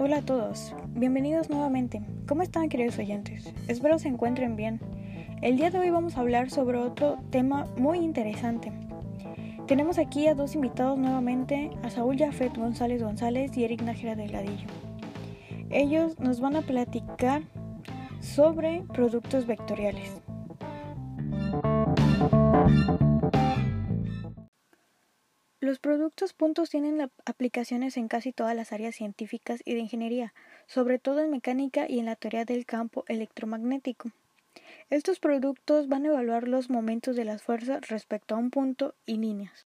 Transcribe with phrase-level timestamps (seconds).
[0.00, 2.02] Hola a todos, bienvenidos nuevamente.
[2.28, 3.52] ¿Cómo están queridos oyentes?
[3.66, 4.78] Espero se encuentren bien.
[5.42, 8.70] El día de hoy vamos a hablar sobre otro tema muy interesante.
[9.66, 14.68] Tenemos aquí a dos invitados nuevamente, a Saúl Jafet González González y Eric Nájera Delgadillo.
[15.70, 17.42] Ellos nos van a platicar
[18.20, 20.22] sobre productos vectoriales.
[25.60, 30.32] Los productos puntos tienen aplicaciones en casi todas las áreas científicas y de ingeniería,
[30.68, 34.12] sobre todo en mecánica y en la teoría del campo electromagnético.
[34.88, 39.16] Estos productos van a evaluar los momentos de las fuerzas respecto a un punto y
[39.16, 39.66] líneas.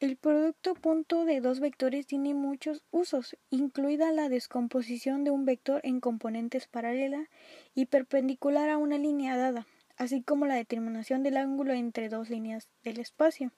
[0.00, 5.82] El producto punto de dos vectores tiene muchos usos, incluida la descomposición de un vector
[5.84, 7.28] en componentes paralela
[7.74, 9.66] y perpendicular a una línea dada,
[9.98, 13.52] así como la determinación del ángulo entre dos líneas del espacio.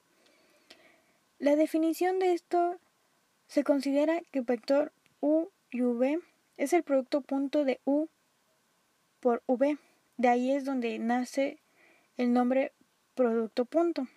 [1.37, 2.79] La definición de esto
[3.47, 6.19] se considera que el vector u y v
[6.55, 8.07] es el producto punto de u
[9.19, 9.77] por v.
[10.15, 11.59] De ahí es donde nace
[12.15, 12.71] el nombre
[13.15, 14.07] producto punto.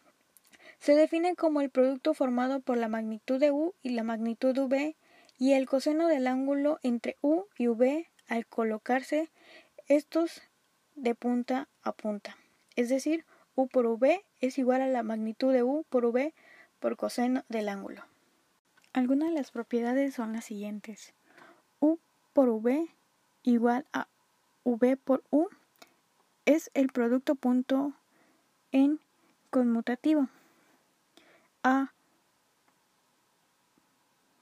[0.79, 4.61] Se define como el producto formado por la magnitud de u y la magnitud de
[4.61, 4.97] v
[5.39, 9.29] y el coseno del ángulo entre u y v al colocarse
[9.89, 10.43] estos
[10.95, 12.37] de punta a punta.
[12.77, 13.25] Es decir,
[13.57, 16.33] u por v es igual a la magnitud de u por v
[16.81, 18.05] por coseno del ángulo.
[18.93, 21.13] Algunas de las propiedades son las siguientes.
[21.81, 21.99] U
[22.33, 22.89] por V
[23.43, 24.09] igual a
[24.65, 25.49] V por U
[26.45, 27.93] es el producto punto
[28.73, 29.01] en
[29.51, 30.29] conmutativo.
[31.63, 31.93] A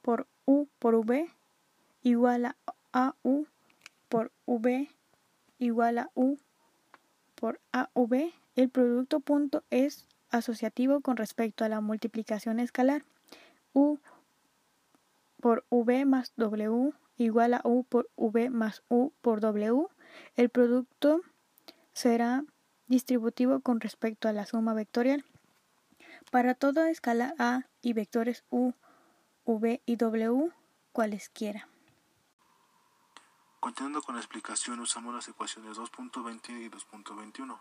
[0.03, 1.29] por U por V
[2.03, 2.57] igual a
[2.93, 3.47] AU
[4.09, 4.89] por V
[5.59, 6.39] igual a U
[7.35, 8.33] por AV.
[8.55, 13.05] El producto punto es asociativo con respecto a la multiplicación escalar.
[13.73, 13.99] U
[15.41, 19.87] por V más W igual a U por V más U por W.
[20.35, 21.21] El producto
[21.93, 22.45] será
[22.87, 25.25] distributivo con respecto a la suma vectorial.
[26.31, 28.73] Para toda escala A y vectores U,
[29.45, 30.51] V y W,
[30.93, 31.69] cualesquiera.
[33.61, 37.59] Continuando con la explicación, usamos las ecuaciones 2.20 y 2.21.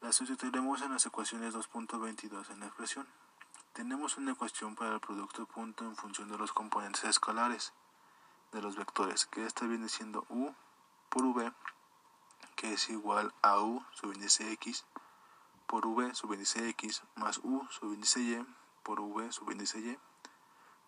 [0.00, 3.08] Las sustituiremos en las ecuaciones 2.22 en la expresión.
[3.72, 7.72] Tenemos una ecuación para el producto punto en función de los componentes escalares
[8.52, 10.54] de los vectores, que esta viene siendo u
[11.08, 11.52] por v,
[12.54, 14.84] que es igual a u subíndice x
[15.66, 18.46] por v subíndice x más u subíndice y
[18.84, 19.98] por v subíndice y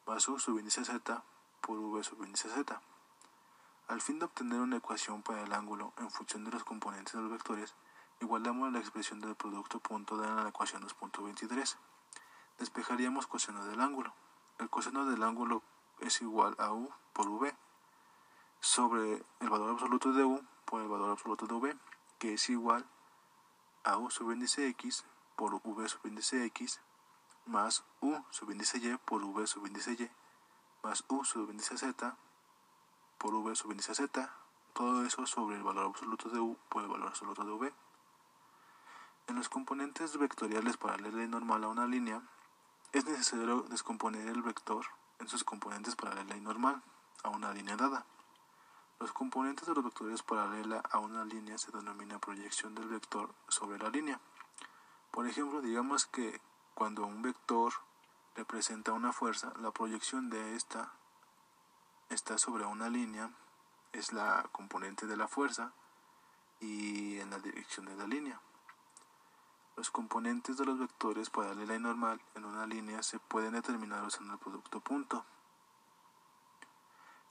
[0.07, 1.23] más u subíndice z
[1.61, 2.81] por v subíndice z.
[3.89, 7.23] Al fin de obtener una ecuación para el ángulo en función de los componentes de
[7.23, 7.75] los vectores,
[8.21, 11.77] Igualamos la expresión del producto punto de la ecuación 2.23.
[12.59, 14.13] Despejaríamos coseno del ángulo.
[14.59, 15.63] El coseno del ángulo
[16.01, 17.57] es igual a u por v
[18.61, 21.79] sobre el valor absoluto de u por el valor absoluto de v,
[22.19, 22.85] que es igual
[23.85, 26.79] a u subíndice x por v subíndice x
[27.47, 30.11] más u subíndice y por v subíndice y
[30.83, 32.15] más u subíndice z
[33.17, 34.31] por v subíndice z.
[34.75, 37.73] Todo eso sobre el valor absoluto de u por el valor absoluto de v.
[39.41, 42.21] Los componentes vectoriales paralela y normal a una línea,
[42.93, 44.85] es necesario descomponer el vector
[45.19, 46.83] en sus componentes paralela y normal
[47.23, 48.05] a una línea dada.
[48.99, 53.79] Los componentes de los vectores paralela a una línea se denomina proyección del vector sobre
[53.79, 54.21] la línea.
[55.11, 56.39] Por ejemplo, digamos que
[56.75, 57.73] cuando un vector
[58.37, 60.93] representa una fuerza, la proyección de esta
[62.11, 63.31] está sobre una línea,
[63.93, 65.73] es la componente de la fuerza
[66.61, 68.39] y en la dirección de la línea.
[69.81, 74.35] Los componentes de los vectores paralela y normal en una línea se pueden determinar usando
[74.35, 75.25] el producto punto.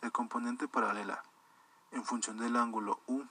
[0.02, 1.24] El componente paralela
[1.92, 3.22] en función del ángulo U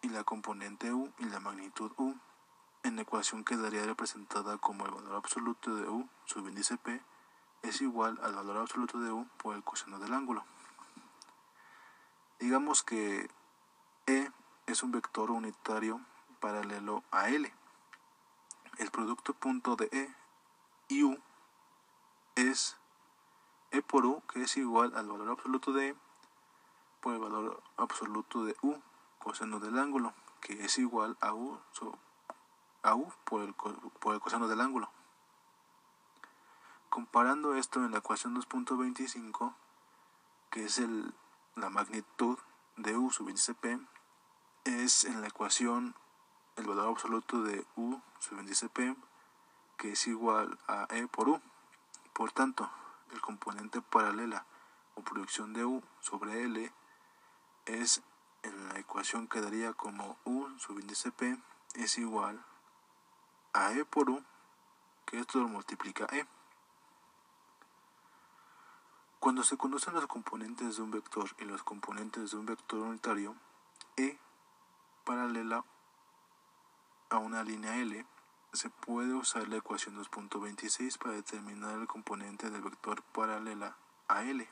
[0.00, 2.16] y la componente U y la magnitud U
[2.82, 7.00] en la ecuación quedaría representada como el valor absoluto de U subíndice P
[7.62, 10.44] es igual al valor absoluto de U por el coseno del ángulo.
[12.40, 13.30] Digamos que
[14.08, 14.32] E
[14.66, 16.00] es un vector unitario
[16.40, 17.61] paralelo a L
[18.78, 20.14] el producto punto de E
[20.88, 21.18] y U
[22.34, 22.76] es
[23.70, 25.96] E por U, que es igual al valor absoluto de E
[27.00, 28.76] por el valor absoluto de U,
[29.18, 31.58] coseno del ángulo, que es igual a U,
[32.82, 34.90] a U por, el, por el coseno del ángulo.
[36.88, 39.54] Comparando esto en la ecuación 2.25,
[40.50, 41.14] que es el,
[41.56, 42.38] la magnitud
[42.76, 43.80] de U índice P,
[44.64, 45.94] es en la ecuación
[46.56, 48.00] el valor absoluto de U
[48.30, 48.94] índice P,
[49.76, 51.40] que es igual a E por U.
[52.12, 52.70] Por tanto,
[53.10, 54.44] el componente paralela
[54.94, 56.72] o proyección de U sobre L
[57.66, 58.02] es
[58.42, 61.38] en la ecuación quedaría como U subíndice P
[61.74, 62.44] es igual
[63.52, 64.22] a E por U,
[65.06, 66.26] que esto lo multiplica E.
[69.20, 73.36] Cuando se conocen los componentes de un vector y los componentes de un vector unitario,
[73.96, 74.18] E
[75.04, 75.64] paralela
[77.12, 78.06] a una línea L,
[78.54, 83.76] se puede usar la ecuación 2.26 para determinar el componente del vector paralela
[84.08, 84.48] a L.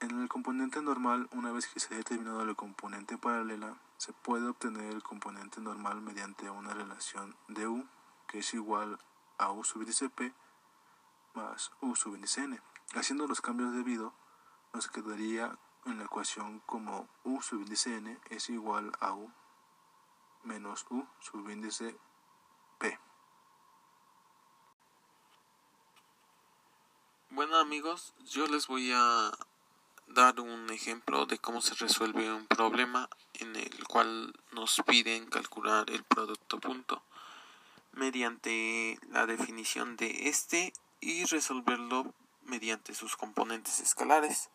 [0.00, 4.48] En el componente normal, una vez que se ha determinado el componente paralela, se puede
[4.48, 7.86] obtener el componente normal mediante una relación de U,
[8.26, 8.98] que es igual
[9.36, 10.32] a U índice P
[11.34, 12.58] más U índice N.
[12.94, 14.14] Haciendo los cambios debido,
[14.72, 19.30] nos quedaría en la ecuación como U índice N es igual a U
[20.44, 21.06] menos U
[21.50, 21.96] índice
[22.78, 22.98] P.
[27.30, 29.30] Bueno amigos, yo les voy a
[30.08, 35.88] dar un ejemplo de cómo se resuelve un problema en el cual nos piden calcular
[35.90, 37.02] el producto punto
[37.92, 42.12] mediante la definición de este y resolverlo
[42.44, 44.50] mediante sus componentes escalares.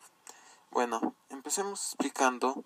[0.72, 2.66] Bueno, empecemos explicando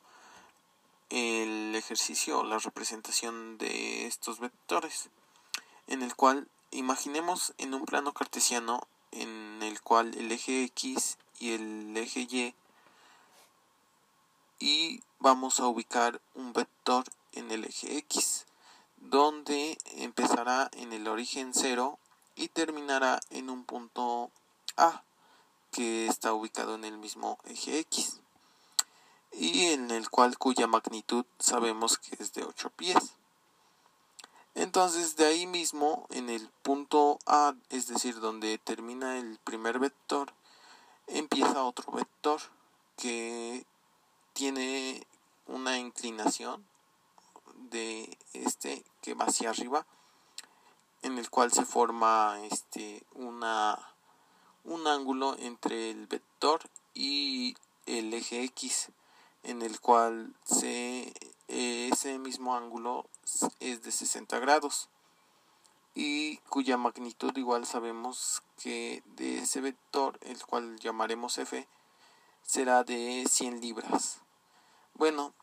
[1.10, 5.10] el ejercicio o la representación de estos vectores
[5.88, 11.54] en el cual imaginemos en un plano cartesiano en el cual el eje X y
[11.54, 12.56] el eje Y
[14.60, 18.46] y vamos a ubicar un vector en el eje X
[18.98, 21.98] donde empezará en el origen 0
[22.36, 24.30] y terminará en un punto
[24.78, 25.04] A
[25.72, 28.20] que está ubicado en el mismo eje X
[29.32, 33.16] y en el cual cuya magnitud sabemos que es de 8 pies.
[34.56, 40.34] Entonces de ahí mismo en el punto A, es decir, donde termina el primer vector,
[41.08, 42.42] empieza otro vector
[42.98, 43.66] que
[44.34, 45.06] tiene
[45.48, 46.66] una inclinación
[47.70, 49.86] de este que va hacia arriba
[51.02, 53.78] en el cual se forma este una
[54.64, 56.62] un ángulo entre el vector
[56.94, 57.56] y
[57.86, 58.92] el eje X
[59.44, 61.14] en el cual se,
[61.48, 63.08] ese mismo ángulo
[63.60, 64.90] es de 60 grados.
[65.96, 71.68] Y cuya magnitud igual sabemos que de ese vector el cual llamaremos f
[72.44, 74.20] será de 100 libras.
[74.94, 75.34] Bueno,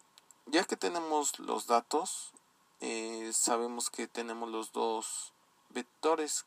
[0.47, 2.33] ya que tenemos los datos,
[2.81, 5.33] eh, sabemos que tenemos los dos
[5.71, 6.47] vectores,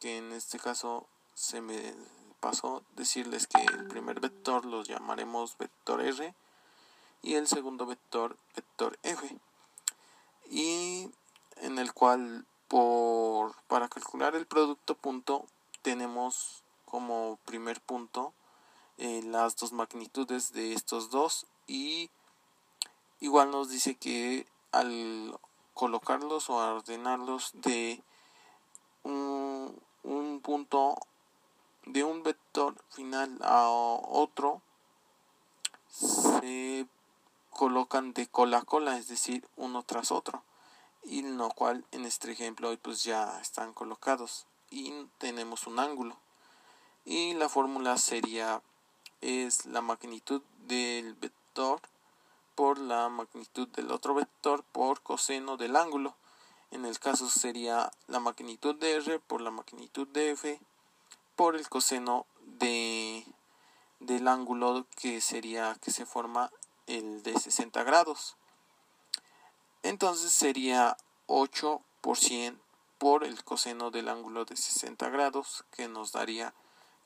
[0.00, 1.94] que en este caso se me
[2.40, 6.34] pasó decirles que el primer vector los llamaremos vector R
[7.22, 9.38] y el segundo vector vector F.
[10.50, 11.10] Y
[11.56, 15.46] en el cual por para calcular el producto punto
[15.82, 18.32] tenemos como primer punto
[18.96, 22.10] eh, las dos magnitudes de estos dos y
[23.20, 25.36] Igual nos dice que al
[25.74, 28.00] colocarlos o ordenarlos de
[29.02, 30.96] un, un punto
[31.84, 34.62] de un vector final a otro
[35.90, 36.86] se
[37.58, 40.44] colocan de cola a cola, es decir, uno tras otro,
[41.02, 46.16] y lo cual en este ejemplo hoy pues ya están colocados y tenemos un ángulo.
[47.04, 48.62] Y la fórmula sería
[49.22, 51.80] es la magnitud del vector
[52.54, 56.14] por la magnitud del otro vector por coseno del ángulo.
[56.70, 60.60] En el caso sería la magnitud de R por la magnitud de F
[61.34, 62.24] por el coseno
[62.60, 63.26] de,
[63.98, 66.52] del ángulo que sería que se forma
[66.88, 68.36] el de 60 grados.
[69.82, 72.60] Entonces sería 8 por 100
[72.98, 76.52] por el coseno del ángulo de 60 grados que nos daría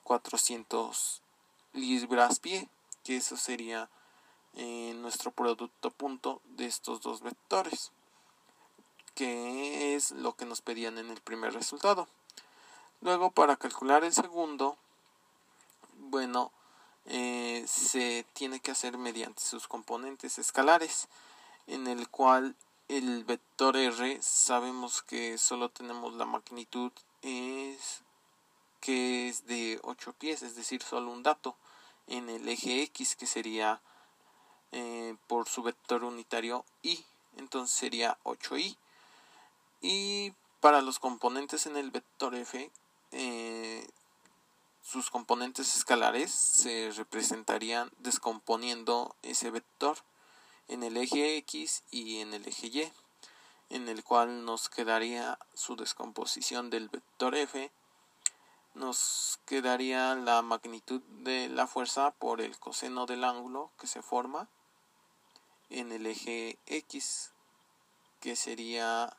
[0.04, 1.20] 400
[1.74, 2.68] libras pie,
[3.04, 3.90] que eso sería
[4.54, 7.92] en nuestro producto punto de estos dos vectores
[9.14, 12.06] que es lo que nos pedían en el primer resultado
[13.00, 14.76] luego para calcular el segundo
[15.98, 16.52] bueno
[17.06, 21.08] eh, se tiene que hacer mediante sus componentes escalares
[21.66, 22.54] en el cual
[22.88, 26.92] el vector r sabemos que solo tenemos la magnitud
[27.22, 28.02] es
[28.80, 31.56] que es de 8 pies es decir solo un dato
[32.06, 33.80] en el eje x que sería
[34.72, 37.04] eh, por su vector unitario y
[37.36, 38.76] entonces sería 8i
[39.80, 42.70] y para los componentes en el vector f
[43.12, 43.86] eh,
[44.82, 49.96] sus componentes escalares se representarían descomponiendo ese vector
[50.68, 52.92] en el eje x y en el eje y
[53.70, 57.70] en el cual nos quedaría su descomposición del vector f
[58.74, 64.48] nos quedaría la magnitud de la fuerza por el coseno del ángulo que se forma
[65.68, 67.32] en el eje X,
[68.20, 69.16] que sería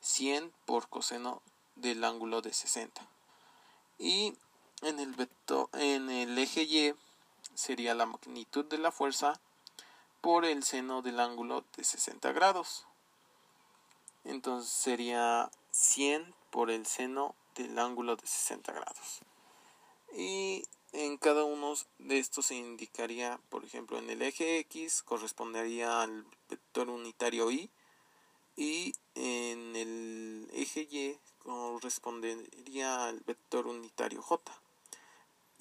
[0.00, 1.42] 100 por coseno
[1.76, 3.06] del ángulo de 60.
[3.98, 4.36] Y
[4.82, 6.94] en el, eje Y
[7.54, 9.40] sería la magnitud de la fuerza
[10.20, 12.86] por el seno del ángulo de 60 grados.
[14.24, 19.20] Entonces sería 100 por el seno del ángulo de 60 grados.
[20.14, 26.02] Y en cada uno de estos se indicaría, por ejemplo, en el eje X correspondería
[26.02, 27.70] al vector unitario Y
[28.56, 34.52] y en el eje Y correspondería al vector unitario J.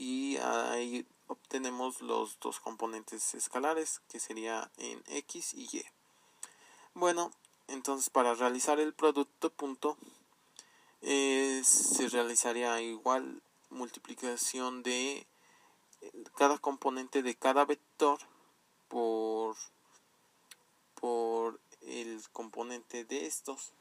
[0.04, 5.86] Y ahí obtenemos los dos componentes escalares que sería en X y Y.
[6.96, 7.30] Bueno,
[7.68, 10.00] entonces para realizar el producto punto
[11.04, 15.28] eh, se realizaría igual multiplicación de
[16.36, 18.18] cada componente de cada vector
[18.88, 19.56] por
[20.96, 23.74] por el componente de estos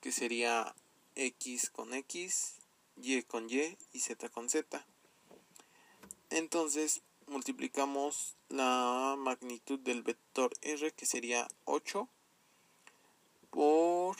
[0.00, 0.74] que sería
[1.14, 2.56] x con x
[2.96, 4.84] y con y y z con z
[6.30, 12.08] entonces multiplicamos la magnitud del vector r que sería 8
[13.50, 14.16] por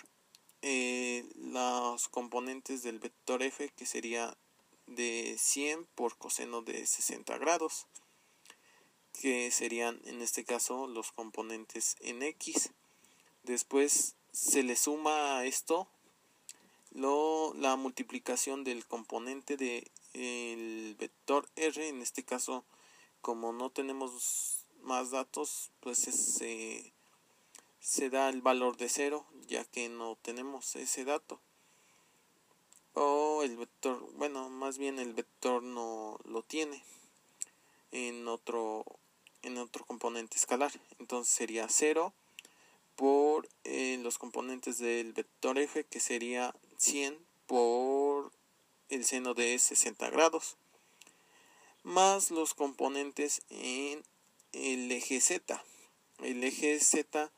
[0.63, 4.37] eh, los componentes del vector f que sería
[4.87, 7.87] de 100 por coseno de 60 grados
[9.21, 12.71] que serían en este caso los componentes en x.
[13.43, 15.89] Después se le suma a esto
[16.93, 22.65] lo, la multiplicación del componente de el vector r en este caso
[23.21, 26.93] como no tenemos más datos pues se
[27.81, 31.41] se da el valor de cero ya que no tenemos ese dato.
[32.95, 36.83] O el vector bueno más bien el vector no lo tiene
[37.93, 38.85] en otro
[39.43, 40.73] en otro componente escalar.
[40.99, 42.13] Entonces sería 0
[42.97, 48.33] por eh, los componentes del vector f que sería 100 por
[48.89, 50.57] el seno de 60 grados
[51.83, 54.03] más los componentes en
[54.53, 55.65] el eje z.
[56.19, 57.31] El eje z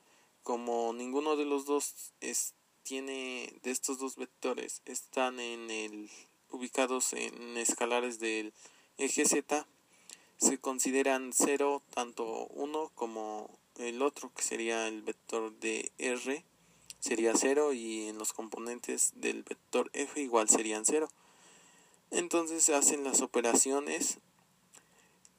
[0.42, 6.10] como ninguno de los dos es, tiene de estos dos vectores están en el
[6.50, 8.52] ubicados en escalares del
[8.98, 9.66] eje z
[10.38, 16.44] se consideran cero tanto uno como el otro que sería el vector de r
[17.00, 21.08] sería cero y en los componentes del vector f igual serían cero
[22.10, 24.18] entonces se hacen las operaciones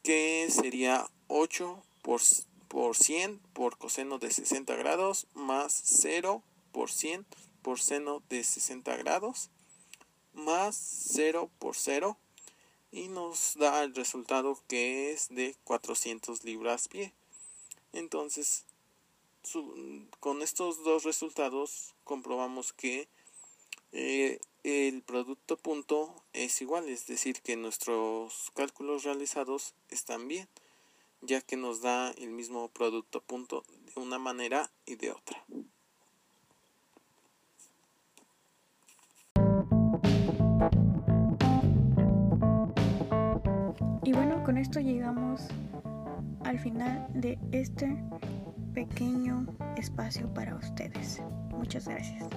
[0.04, 2.22] que sería 8 por
[2.68, 6.42] por 100 por coseno de 60 grados más 0
[6.72, 7.26] por 100
[7.62, 9.50] por seno de 60 grados
[10.34, 10.76] más
[11.14, 12.18] 0 por 0
[12.92, 17.14] y nos da el resultado que es de 400 libras pie.
[17.94, 18.66] Entonces,
[20.20, 23.08] con estos dos resultados comprobamos que
[23.92, 30.48] eh, el producto punto es igual, es decir, que nuestros cálculos realizados están bien
[31.22, 35.44] ya que nos da el mismo producto punto de una manera y de otra.
[44.04, 45.48] Y bueno, con esto llegamos
[46.44, 47.96] al final de este
[48.74, 49.46] pequeño
[49.78, 51.22] espacio para ustedes.
[51.52, 52.28] Muchas gracias.